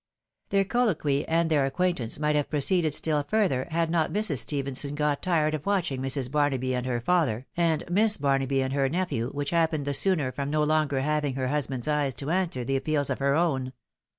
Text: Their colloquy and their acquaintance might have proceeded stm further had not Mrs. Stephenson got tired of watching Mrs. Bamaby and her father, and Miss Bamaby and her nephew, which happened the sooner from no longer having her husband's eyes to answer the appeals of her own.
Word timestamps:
Their 0.49 0.65
colloquy 0.65 1.27
and 1.27 1.47
their 1.51 1.67
acquaintance 1.67 2.17
might 2.17 2.35
have 2.35 2.49
proceeded 2.49 2.93
stm 2.93 3.29
further 3.29 3.67
had 3.69 3.91
not 3.91 4.11
Mrs. 4.11 4.39
Stephenson 4.39 4.95
got 4.95 5.21
tired 5.21 5.53
of 5.53 5.63
watching 5.67 6.01
Mrs. 6.01 6.27
Bamaby 6.27 6.73
and 6.73 6.87
her 6.87 6.99
father, 7.01 7.45
and 7.55 7.83
Miss 7.87 8.17
Bamaby 8.17 8.63
and 8.63 8.73
her 8.73 8.89
nephew, 8.89 9.29
which 9.31 9.51
happened 9.51 9.85
the 9.85 9.93
sooner 9.93 10.31
from 10.31 10.49
no 10.49 10.63
longer 10.63 11.01
having 11.01 11.35
her 11.35 11.49
husband's 11.49 11.87
eyes 11.87 12.15
to 12.15 12.31
answer 12.31 12.63
the 12.63 12.77
appeals 12.77 13.11
of 13.11 13.19
her 13.19 13.35
own. 13.35 13.73